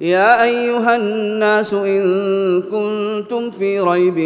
يا 0.00 0.42
أيها 0.42 0.96
الناس 0.96 1.74
إن 1.74 2.62
كنتم 2.62 3.50
في 3.50 3.80
ريب 3.80 4.18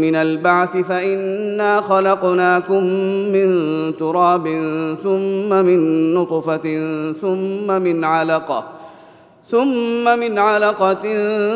من 0.00 0.14
البعث 0.14 0.76
فإنا 0.76 1.80
خلقناكم 1.80 2.84
من 3.32 3.48
تراب 3.96 4.46
ثم 5.02 5.48
من 5.48 6.14
نطفة 6.14 6.82
ثم 7.20 7.82
من 7.82 8.04
علقة 8.04 8.64
ثم 9.46 10.18
من 10.18 10.38
علقة 10.38 11.02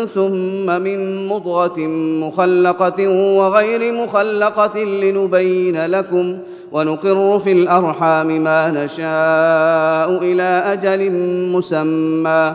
ثم 0.05 0.83
من 0.83 1.29
مضغة 1.29 1.81
مخلقة 2.27 3.09
وغير 3.09 3.93
مخلقة 3.93 4.79
لنبين 4.85 5.87
لكم 5.87 6.39
ونقر 6.73 7.39
في 7.39 7.53
الأرحام 7.53 8.27
ما 8.27 8.71
نشاء 8.71 10.19
إلى 10.23 10.63
أجل 10.73 11.13
مسمى 11.53 12.55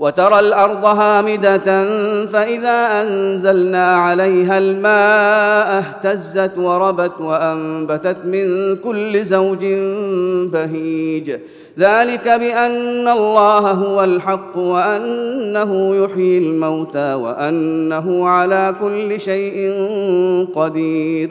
وترى 0.00 0.40
الأرض 0.40 0.84
هامدة 0.84 1.86
فإذا 2.26 3.02
أنزلنا 3.02 3.96
عليها 3.96 4.58
الماء 4.58 5.78
اهتزت 5.78 6.58
وربت 6.58 7.20
وأنبتت 7.20 8.16
من 8.24 8.76
كل 8.76 9.24
زوج 9.24 9.64
بهيج. 10.52 11.30
ذلك 11.78 12.24
بأن 12.28 13.08
الله 13.08 13.58
هو 13.58 14.04
الحق 14.04 14.56
وأنه 14.56 15.96
يحيي 15.96 16.38
الموتى 16.38 17.14
وأنه 17.14 18.28
على 18.28 18.74
كل 18.80 19.20
شيء 19.20 19.74
قدير. 20.54 21.30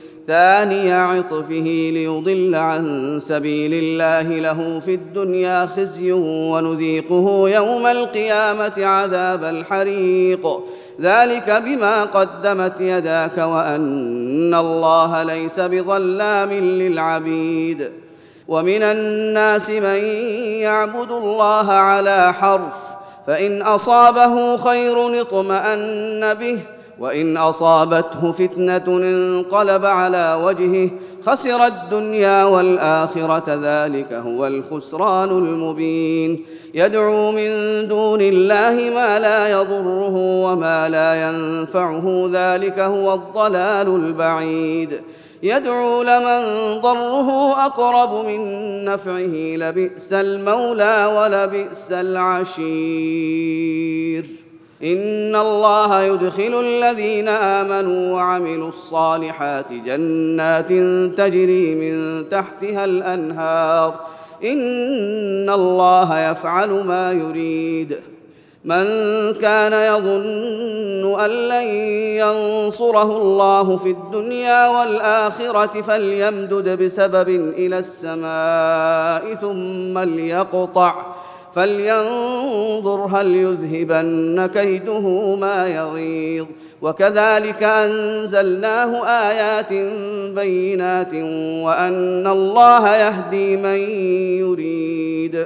ثاني 0.27 0.93
عطفه 0.93 1.91
ليضل 1.93 2.55
عن 2.55 3.17
سبيل 3.21 3.73
الله 3.73 4.39
له 4.39 4.79
في 4.79 4.93
الدنيا 4.93 5.65
خزي 5.65 6.11
ونذيقه 6.11 7.49
يوم 7.49 7.87
القيامة 7.87 8.73
عذاب 8.77 9.43
الحريق. 9.43 10.47
ذلك 11.01 11.61
بما 11.65 12.03
قدمت 12.03 12.81
يداك 12.81 13.37
وأن 13.37 14.53
الله 14.53 15.23
ليس 15.23 15.59
بظلام 15.59 16.51
للعبيد. 16.53 17.91
ومن 18.47 18.83
الناس 18.83 19.69
من 19.69 19.97
يعبد 20.61 21.11
الله 21.11 21.71
على 21.71 22.33
حرف 22.33 22.75
فإن 23.27 23.61
أصابه 23.61 24.57
خير 24.57 25.21
اطمأن 25.21 26.33
به 26.33 26.59
وإن 27.01 27.37
أصابته 27.37 28.31
فتنة 28.31 28.83
انقلب 28.87 29.85
على 29.85 30.39
وجهه 30.43 30.89
خسر 31.25 31.65
الدنيا 31.65 32.43
والآخرة 32.43 33.43
ذلك 33.47 34.13
هو 34.13 34.47
الخسران 34.47 35.29
المبين. 35.29 36.45
يدعو 36.73 37.31
من 37.31 37.47
دون 37.87 38.21
الله 38.21 38.91
ما 38.95 39.19
لا 39.19 39.47
يضره 39.47 40.15
وما 40.15 40.89
لا 40.89 41.29
ينفعه 41.29 42.29
ذلك 42.33 42.79
هو 42.79 43.13
الضلال 43.13 43.87
البعيد. 43.87 45.01
يدعو 45.43 46.03
لمن 46.03 46.41
ضره 46.81 47.51
أقرب 47.65 48.25
من 48.25 48.41
نفعه 48.85 49.55
لبئس 49.55 50.13
المولى 50.13 51.13
ولبئس 51.17 51.91
العشير. 51.91 52.61
إن 54.83 55.35
الله 55.35 56.01
يدخل 56.01 56.59
الذين 56.59 57.27
آمنوا 57.27 58.15
وعملوا 58.15 58.69
الصالحات 58.69 59.73
جنات 59.73 60.69
تجري 61.17 61.75
من 61.75 62.29
تحتها 62.29 62.85
الأنهار. 62.85 63.99
إن 64.43 65.49
الله 65.49 66.29
يفعل 66.29 66.69
ما 66.69 67.11
يريد. 67.11 67.95
من 68.65 68.85
كان 69.33 69.73
يظن 69.73 71.19
أن 71.19 71.29
لن 71.29 71.67
ينصره 72.17 73.17
الله 73.17 73.77
في 73.77 73.89
الدنيا 73.89 74.67
والآخرة 74.67 75.81
فليمدد 75.81 76.83
بسبب 76.83 77.29
إلى 77.29 77.79
السماء 77.79 79.35
ثم 79.41 79.99
ليقطع. 79.99 80.95
فلينظر 81.55 83.05
هل 83.11 83.35
يذهبن 83.35 84.49
كيده 84.53 85.35
ما 85.35 85.67
يغيظ. 85.67 86.45
وكذلك 86.81 87.63
أنزلناه 87.63 89.05
آيات 89.07 89.73
بينات 90.35 91.13
وأن 91.63 92.27
الله 92.27 92.95
يهدي 92.95 93.57
من 93.57 93.79
يريد. 94.39 95.45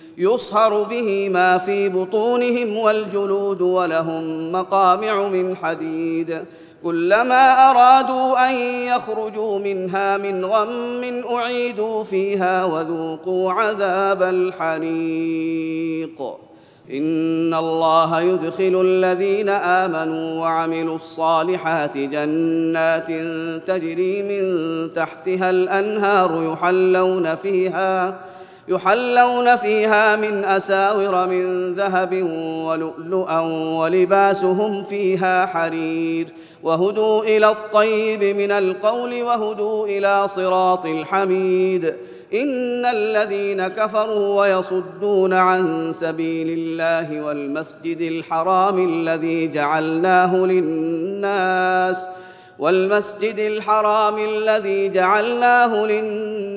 يصهر 0.17 0.83
به 0.83 1.29
ما 1.29 1.57
في 1.57 1.89
بطونهم 1.89 2.77
والجلود 2.77 3.61
ولهم 3.61 4.51
مقامع 4.51 5.27
من 5.27 5.55
حديد. 5.55 6.45
كلما 6.83 7.69
أرادوا 7.71 8.49
أن 8.49 8.55
يخرجوا 8.95 9.59
منها 9.59 10.17
من 10.17 10.45
غم 10.45 11.23
أعيدوا 11.31 12.03
فيها 12.03 12.65
وذوقوا 12.65 13.51
عذاب 13.51 14.23
الحريق. 14.23 16.21
إن 16.91 17.53
الله 17.53 18.21
يدخل 18.21 18.81
الذين 18.85 19.49
آمنوا 19.49 20.41
وعملوا 20.41 20.95
الصالحات 20.95 21.97
جنات 21.97 23.07
تجري 23.67 24.23
من 24.23 24.43
تحتها 24.93 25.49
الأنهار 25.49 26.51
يحلون 26.53 27.35
فيها 27.35 28.19
يحلون 28.71 29.55
فيها 29.55 30.15
من 30.15 30.45
أساور 30.45 31.27
من 31.27 31.75
ذهب 31.75 32.23
ولؤلؤا 32.65 33.39
ولباسهم 33.79 34.83
فيها 34.83 35.45
حرير. 35.45 36.27
وهدوا 36.63 37.23
إلى 37.23 37.49
الطيب 37.49 38.23
من 38.23 38.51
القول 38.51 39.23
وهدوا 39.23 39.87
إلى 39.87 40.27
صراط 40.27 40.85
الحميد. 40.85 41.85
إن 42.33 42.85
الذين 42.85 43.67
كفروا 43.67 44.41
ويصدون 44.41 45.33
عن 45.33 45.91
سبيل 45.91 46.49
الله 46.49 47.21
والمسجد 47.21 48.01
الحرام 48.01 48.89
الذي 48.89 49.47
جعلناه 49.47 50.35
للناس 50.35 52.07
والمسجد 52.59 53.39
الحرام 53.39 54.17
الذي 54.17 54.89
جعلناه 54.89 55.85
للناس 55.85 56.50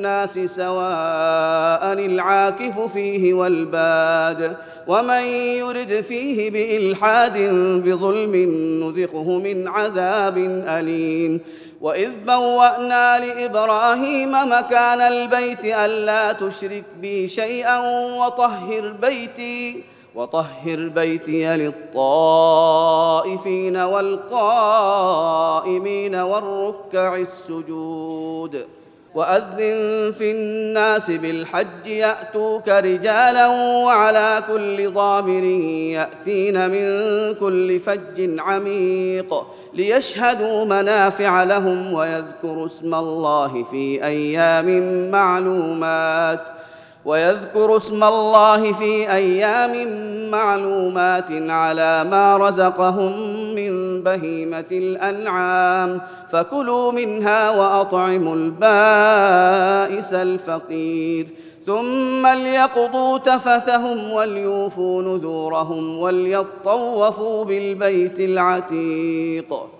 سواء 0.46 1.92
العاكف 1.92 2.80
فيه 2.80 3.34
والباد 3.34 4.56
ومن 4.86 5.22
يرد 5.58 6.00
فيه 6.00 6.50
بإلحاد 6.50 7.38
بظلم 7.84 8.34
نذقه 8.82 9.38
من 9.38 9.68
عذاب 9.68 10.38
أليم. 10.68 11.40
وإذ 11.80 12.10
بوأنا 12.26 13.18
لإبراهيم 13.26 14.32
مكان 14.32 15.00
البيت 15.00 15.64
ألا 15.64 16.32
تشرك 16.32 16.84
بي 17.00 17.28
شيئا 17.28 17.78
وطهر 18.18 18.92
بيتي 19.02 19.82
وطهر 20.14 20.88
بيتي 20.88 21.56
للطائفين 21.56 22.96
والقائمين 23.76 24.94
والركع 26.14 27.16
السجود. 27.16 28.66
وأذن 29.14 30.12
في 30.18 30.30
الناس 30.30 31.10
بالحج 31.10 31.86
يأتوك 31.86 32.68
رجالا 32.68 33.46
وعلى 33.84 34.42
كل 34.52 34.92
ضامر 34.92 35.44
يأتين 35.94 36.70
من 36.70 36.86
كل 37.34 37.80
فج 37.80 38.38
عميق 38.38 39.46
ليشهدوا 39.74 40.64
منافع 40.64 41.44
لهم 41.44 41.92
ويذكروا 41.92 42.66
اسم 42.66 42.94
الله 42.94 43.64
في 43.64 44.04
أيام 44.04 45.10
معلومات. 45.10 46.53
ويذكر 47.04 47.76
اسم 47.76 48.04
الله 48.04 48.72
في 48.72 49.12
أيام 49.12 50.04
معلومات 50.30 51.30
على 51.30 52.04
ما 52.10 52.36
رزقهم 52.36 53.12
من 53.54 54.02
بهيمة 54.02 54.64
الأنعام. 54.72 56.00
فكلوا 56.32 56.92
منها 56.92 57.50
وأطعموا 57.50 58.34
البائس 58.34 60.14
الفقير. 60.14 61.26
ثم 61.66 62.26
ليقضوا 62.26 63.18
تفثهم 63.18 64.12
وليوفوا 64.12 65.02
نذورهم 65.02 65.98
وليطوفوا 65.98 67.44
بالبيت 67.44 68.20
العتيق. 68.20 69.73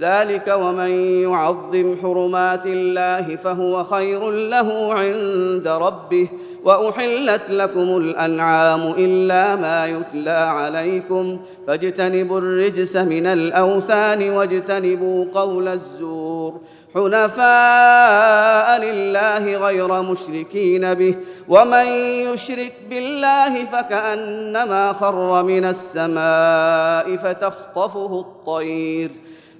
ذلك 0.00 0.54
ومن 0.60 0.90
يعظم 1.22 1.96
حرمات 2.02 2.66
الله 2.66 3.36
فهو 3.36 3.84
خير 3.84 4.30
له 4.30 4.94
عند 4.94 5.68
ربه 5.68 6.28
وأحلت 6.64 7.50
لكم 7.50 7.96
الأنعام 7.96 8.94
إلا 8.98 9.56
ما 9.56 9.86
يتلى 9.86 10.30
عليكم 10.30 11.40
فاجتنبوا 11.66 12.38
الرجس 12.38 12.96
من 12.96 13.26
الأوثان 13.26 14.30
واجتنبوا 14.30 15.24
قول 15.34 15.68
الزور 15.68 16.60
حنفاء 16.94 18.80
لله 18.80 19.56
غير 19.56 20.02
مشركين 20.02 20.94
به 20.94 21.14
ومن 21.48 21.86
يشرك 22.32 22.72
بالله 22.90 23.64
فكأنما 23.64 24.92
خر 24.92 25.42
من 25.42 25.64
السماء 25.64 27.16
فتخطفه 27.16 28.20
الطير 28.20 29.10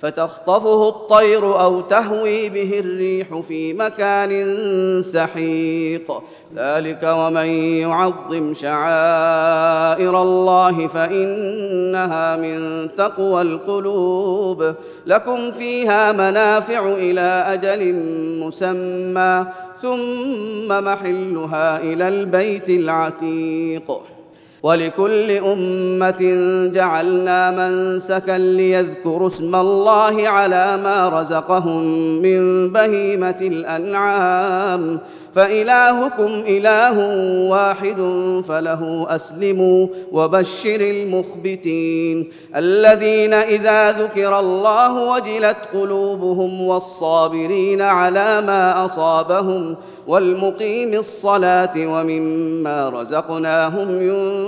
فتخطفه 0.02 0.88
الطير 0.88 1.60
أو 1.60 1.80
تهوي 1.80 2.48
به 2.48 2.80
الريح 2.80 3.40
في 3.40 3.72
مكان 3.72 4.32
سحيق. 5.02 6.12
ذلك 6.56 7.02
ومن 7.02 7.46
يعظم 7.82 8.54
شعائر 8.54 10.22
الله 10.22 10.86
فإنها 10.86 12.36
من 12.36 12.88
تقوى 12.96 13.42
القلوب. 13.42 14.74
لكم 15.06 15.52
فيها 15.52 16.12
منافع 16.12 16.94
إلى 16.94 17.44
أجل 17.46 17.94
مسمى 18.44 19.46
ثم 19.82 20.84
محلها 20.84 21.80
إلى 21.80 22.08
البيت 22.08 22.70
العتيق. 22.70 24.00
ولكل 24.62 25.30
أمة 25.30 26.22
جعلنا 26.74 27.50
منسكا 27.50 28.38
ليذكروا 28.38 29.26
اسم 29.26 29.54
الله 29.54 30.28
على 30.28 30.76
ما 30.76 31.08
رزقهم 31.08 31.82
من 32.22 32.72
بهيمة 32.72 33.36
الأنعام. 33.40 35.00
فإلهكم 35.34 36.30
إله 36.46 36.98
واحد 37.48 37.96
فله 38.48 39.06
أسلموا 39.08 39.86
وبشر 40.12 40.80
المخبتين. 40.80 42.30
الذين 42.56 43.34
إذا 43.34 43.92
ذكر 43.92 44.38
الله 44.38 45.12
وجلت 45.12 45.56
قلوبهم 45.74 46.62
والصابرين 46.62 47.82
على 47.82 48.40
ما 48.40 48.84
أصابهم 48.84 49.76
والمقيم 50.06 50.94
الصلاة 50.94 51.72
ومما 51.76 52.88
رزقناهم 52.88 54.02
ينفقون 54.02 54.47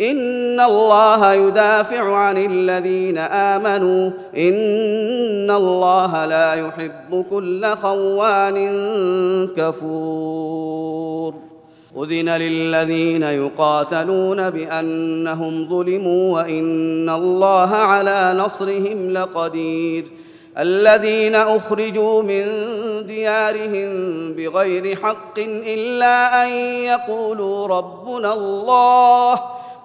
ان 0.00 0.60
الله 0.60 1.32
يدافع 1.32 2.16
عن 2.16 2.36
الذين 2.36 3.18
امنوا 3.18 4.10
ان 4.36 5.50
الله 5.50 6.26
لا 6.26 6.54
يحب 6.54 7.24
كل 7.30 7.66
خوان 7.82 8.56
كفور. 9.56 11.34
اذن 11.96 12.28
للذين 12.28 13.22
يقاتلون 13.22 14.50
بانهم 14.50 15.68
ظلموا 15.68 16.34
وان 16.34 17.10
الله 17.10 17.70
على 17.70 18.34
نصرهم 18.38 19.10
لقدير. 19.10 20.04
الذين 20.58 21.34
اخرجوا 21.34 22.22
من 22.22 22.46
ديارهم 23.06 23.90
بغير 24.32 24.96
حق 24.96 25.38
الا 25.38 26.44
ان 26.44 26.48
يقولوا 26.84 27.66
ربنا 27.66 28.32
الله 28.32 29.40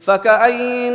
فكأين 0.00 0.92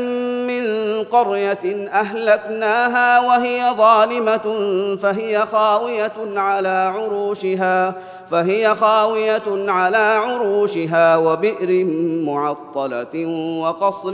من 0.47 0.65
قرية 1.03 1.87
أهلكناها 1.89 3.19
وهي 3.19 3.73
ظالمة 3.77 4.65
فهي 4.95 5.45
خاوية 5.45 6.13
على 6.35 6.91
عروشها 6.95 8.01
فهي 8.31 8.75
خاوية 8.75 9.71
على 9.71 9.97
عروشها 9.97 11.17
وبئر 11.17 11.85
معطلة 12.25 13.25
وقصر 13.61 14.13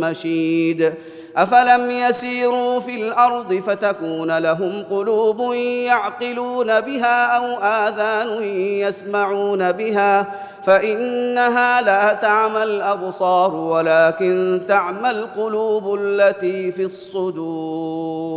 مشيد. 0.00 0.94
أفلم 1.36 1.90
يسيروا 1.90 2.80
في 2.80 3.02
الأرض 3.08 3.54
فتكون 3.54 4.38
لهم 4.38 4.84
قلوب 4.90 5.54
يعقلون 5.86 6.80
بها 6.80 7.26
أو 7.26 7.58
آذان 7.58 8.42
يسمعون 8.82 9.72
بها 9.72 10.26
فإنها 10.64 11.82
لا 11.82 12.12
تعمى 12.12 12.62
الأبصار 12.62 13.54
ولكن 13.54 14.60
تعمى 14.68 15.10
القلوب 15.10 15.94
التي 15.94 16.72
في 16.72 16.82
الصدور 16.84 18.32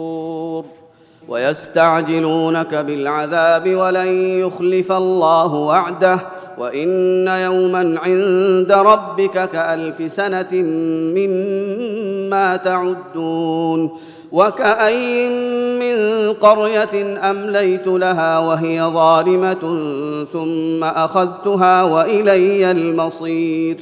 ويستعجلونك 1.28 2.76
بالعذاب 2.76 3.76
ولن 3.76 4.08
يخلف 4.40 4.92
الله 4.92 5.54
وعده 5.54 6.20
وإن 6.58 7.28
يوما 7.28 8.00
عند 8.06 8.72
ربك 8.72 9.50
كألف 9.50 10.12
سنة 10.12 10.54
مما 11.16 12.56
تعدون 12.58 13.92
وكأين 14.32 15.32
من 15.80 16.34
قرية 16.34 17.20
أمليت 17.30 17.88
لها 17.88 18.40
وهي 18.40 18.82
ظالمة 18.82 19.64
ثم 20.34 20.84
أخذتها 20.84 21.84
وإلي 21.84 22.72
المصير 22.72 23.78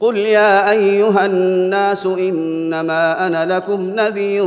قل 0.00 0.16
يا 0.16 0.70
أيها 0.70 1.26
الناس 1.26 2.06
إنما 2.06 3.26
أنا 3.26 3.56
لكم 3.56 3.80
نذير 3.80 4.44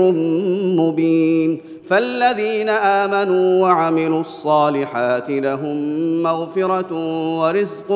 مبين 0.78 1.62
فالذين 1.90 2.70
آمنوا 2.70 3.62
وعملوا 3.62 4.22
الصالحات 4.22 5.30
لهم 5.30 5.78
مغفرة 6.24 6.94
ورزق 7.40 7.88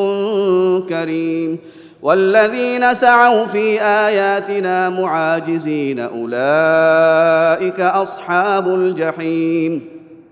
كريم. 0.90 1.58
والذين 2.02 2.94
سعوا 2.94 3.46
في 3.46 3.82
آياتنا 3.82 4.90
معاجزين 4.90 6.00
أولئك 6.00 7.80
أصحاب 7.80 8.68
الجحيم. 8.68 9.82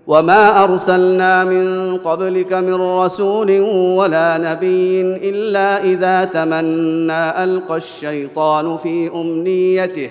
وما 0.06 0.64
أرسلنا 0.64 1.44
من 1.44 1.96
قبلك 1.98 2.52
من 2.52 2.74
رسول 2.74 3.60
ولا 3.98 4.38
نبي 4.38 5.00
إلا 5.00 5.84
إذا 5.84 6.24
تمنى 6.24 7.44
ألقى 7.44 7.76
الشيطان 7.76 8.76
في 8.76 9.10
أمنيته 9.14 10.10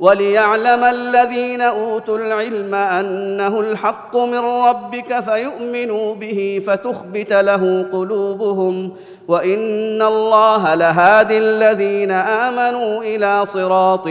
وليعلم 0.00 0.84
الذين 0.84 1.60
أوتوا 1.60 2.18
العلم 2.18 2.74
أنه 2.74 3.60
الحق 3.60 4.16
من 4.16 4.38
ربك 4.38 5.20
فيؤمنوا 5.20 6.14
به 6.14 6.62
فتخبت 6.66 7.32
له 7.32 7.86
قلوبهم 7.92 8.92
وإن 9.28 10.02
الله 10.02 10.74
لهادي 10.74 11.38
الذين 11.38 12.12
آمنوا 12.12 13.02
إلى 13.02 13.46
صراط 13.46 14.06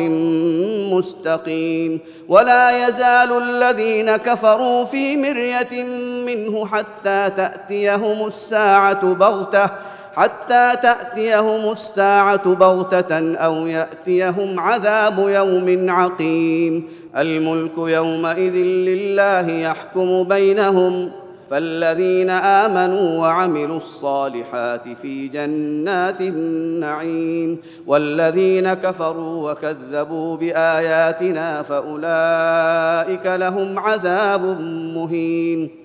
مستقيم 0.93 1.99
ولا 2.29 2.87
يزال 2.87 3.37
الذين 3.37 4.15
كفروا 4.15 4.85
في 4.85 5.17
مرية 5.17 5.83
منه 6.25 6.65
حتى 6.65 7.31
تأتيهم 7.37 8.27
الساعة 8.27 9.13
بغتة 9.13 9.69
حتى 10.15 10.72
تأتيهم 10.84 11.72
الساعة 11.72 12.53
بغتة 12.53 13.36
أو 13.36 13.67
يأتيهم 13.67 14.60
عذاب 14.60 15.19
يوم 15.19 15.89
عقيم. 15.89 16.89
الملك 17.17 17.77
يومئذ 17.77 18.53
لله 18.53 19.50
يحكم 19.50 20.24
بينهم. 20.24 21.12
فالذين 21.50 22.29
آمنوا 22.29 23.19
وعملوا 23.19 23.77
الصالحات 23.77 24.89
في 25.01 25.27
جنات 25.27 26.22
النعيم. 26.22 27.57
والذين 27.88 28.74
كفروا 28.74 29.51
وكذبوا 29.51 30.38
بآياتنا 30.38 31.62
فأولئك 31.62 33.25
لهم 33.25 33.79
عذاب 33.79 34.60
مهين. 34.95 35.84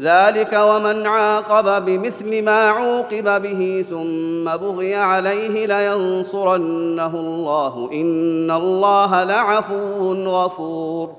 ذلك 0.00 0.60
ومن 0.62 1.06
عاقب 1.06 1.84
بمثل 1.84 2.42
ما 2.42 2.68
عوقب 2.68 3.42
به 3.42 3.84
ثم 3.90 4.56
بغي 4.56 4.94
عليه 4.94 5.66
لينصرنه 5.66 7.20
الله. 7.20 7.90
إن 7.92 8.50
الله 8.50 9.24
لعفو 9.24 10.12
غفور. 10.12 11.12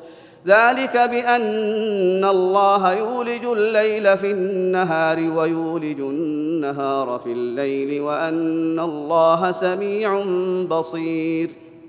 ذلك 0.47 0.97
بأن 0.97 2.25
الله 2.25 2.93
يولج 2.93 3.45
الليل 3.45 4.17
في 4.17 4.31
النهار 4.31 5.31
ويولج 5.35 5.99
النهار 5.99 7.19
في 7.23 7.31
الليل 7.31 8.01
وأن 8.01 8.79
الله 8.79 9.51
سميع 9.51 10.23
بصير. 10.69 11.66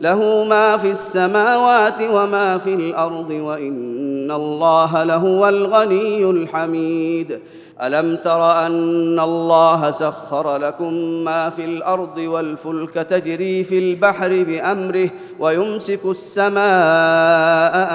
له 0.00 0.44
ما 0.44 0.76
في 0.76 0.90
السماوات 0.90 2.02
وما 2.02 2.58
في 2.58 2.74
الأرض 2.74 3.30
وإن 3.30 4.30
الله 4.30 5.02
لهو 5.02 5.48
الغني 5.48 6.24
الحميد. 6.24 7.38
ألم 7.82 8.16
تر 8.16 8.66
أن 8.66 9.20
الله 9.20 9.90
سخر 9.90 10.56
لكم 10.56 10.92
ما 11.24 11.50
في 11.50 11.64
الأرض 11.64 12.18
والفلك 12.18 12.94
تجري 12.94 13.64
في 13.64 13.78
البحر 13.78 14.42
بأمره 14.42 15.10
ويمسك 15.38 16.00
السماء 16.04 16.62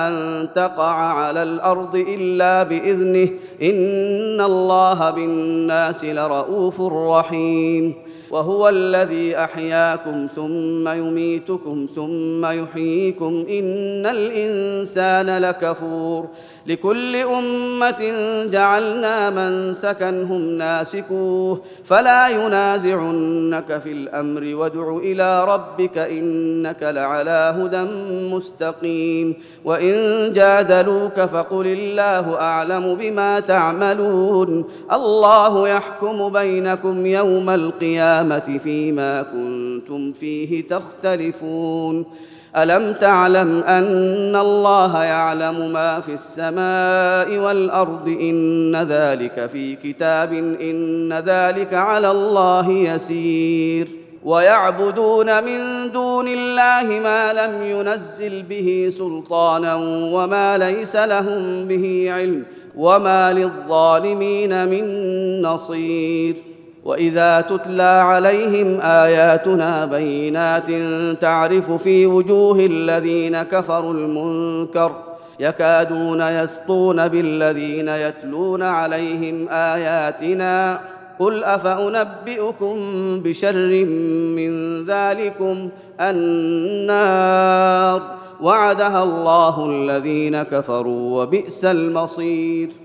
أن 0.07 0.47
تقع 0.55 0.95
على 0.95 1.43
الأرض 1.43 1.95
إلا 1.95 2.63
بإذنه 2.63 3.29
إن 3.61 4.41
الله 4.41 5.09
بالناس 5.09 6.03
لرءوف 6.05 6.81
رحيم 6.81 7.93
وهو 8.31 8.69
الذي 8.69 9.37
أحياكم 9.37 10.27
ثم 10.35 10.87
يميتكم 10.89 11.87
ثم 11.95 12.45
يحييكم 12.45 13.45
إن 13.49 14.05
الإنسان 14.05 15.37
لكفور 15.37 16.27
لكل 16.67 17.15
أمة 17.15 18.13
جعلنا 18.51 19.29
من 19.29 19.73
سكنهم 19.75 20.41
ناسكوه 20.41 21.61
فلا 21.83 22.27
ينازعنك 22.27 23.81
في 23.81 23.91
الأمر 23.91 24.55
وادع 24.55 24.97
إلى 24.97 25.45
ربك 25.45 25.97
إنك 25.97 26.83
لعلى 26.83 27.55
هدى 27.57 27.83
مستقيم 28.35 29.33
وإن 29.65 29.93
جادلوك 30.33 31.19
فقل 31.19 31.67
الله 31.67 32.41
أعلم 32.41 32.95
بما 32.95 33.39
تعملون 33.39 34.65
الله 34.91 35.69
يحكم 35.69 36.29
بينكم 36.29 37.05
يوم 37.05 37.49
القيامة 37.49 38.59
فيما 38.63 39.21
كنتم 39.21 40.13
فيه 40.13 40.67
تختلفون 40.67 42.05
ألم 42.57 42.93
تعلم 42.93 43.63
أن 43.63 44.35
الله 44.35 45.03
يعلم 45.03 45.73
ما 45.73 45.99
في 45.99 46.13
السماء 46.13 47.37
والأرض 47.37 48.07
إن 48.07 48.75
ذلك 48.75 49.49
في 49.51 49.75
كتاب 49.75 50.33
إن 50.61 51.13
ذلك 51.13 51.73
على 51.73 52.11
الله 52.11 52.71
يسير 52.71 53.87
ويعبدون 54.25 55.43
من 55.43 55.91
دون 55.91 56.27
الله 56.27 56.99
ما 56.99 57.33
لم 57.33 57.63
ينزل 57.63 58.43
به 58.43 58.87
سلطانا 58.91 59.75
وما 60.13 60.57
ليس 60.57 60.95
لهم 60.95 61.67
به 61.67 62.07
علم 62.11 62.43
وما 62.77 63.33
للظالمين 63.33 64.67
من 64.67 64.85
نصير 65.41 66.54
واذا 66.85 67.41
تتلى 67.41 67.83
عليهم 67.83 68.81
اياتنا 68.81 69.85
بينات 69.85 70.71
تعرف 71.21 71.71
في 71.71 72.05
وجوه 72.05 72.59
الذين 72.59 73.43
كفروا 73.43 73.93
المنكر 73.93 74.91
يكادون 75.39 76.21
يسطون 76.21 77.07
بالذين 77.07 77.89
يتلون 77.89 78.63
عليهم 78.63 79.49
اياتنا 79.49 80.81
قل 81.19 81.43
افانبئكم 81.43 82.75
بشر 83.21 83.85
من 84.35 84.85
ذلكم 84.85 85.69
النار 86.01 88.01
وعدها 88.41 89.03
الله 89.03 89.69
الذين 89.69 90.43
كفروا 90.43 91.23
وبئس 91.23 91.65
المصير 91.65 92.84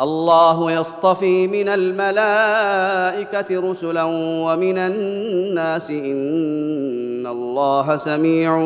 الله 0.00 0.72
يصطفي 0.72 1.46
من 1.46 1.68
الملائكة 1.68 3.70
رسلا 3.70 4.04
ومن 4.44 4.78
الناس 4.78 5.90
إن 5.90 7.26
الله 7.26 7.96
سميع 7.96 8.58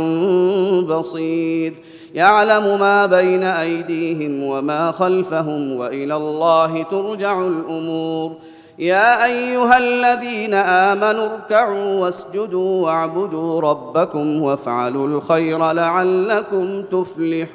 بصير. 0.83 1.75
يعلم 2.15 2.81
ما 2.81 3.07
بين 3.07 3.43
أيديهم 3.43 4.43
وما 4.43 4.93
خلفهم 4.93 5.73
وإلى 5.73 6.17
الله 6.17 6.83
ترجع 6.83 7.47
الأمور. 7.47 8.33
يا 8.79 9.25
أيها 9.25 9.79
الذين 9.79 10.55
آمنوا 10.55 11.29
اركعوا 11.35 12.01
واسجدوا 12.01 12.85
واعبدوا 12.85 13.61
ربكم 13.61 14.43
وافعلوا 14.43 15.07
الخير 15.07 15.73
لعلكم 15.73 16.83
تفلحون. 16.83 17.55